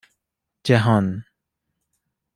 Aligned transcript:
جهان 0.63 1.23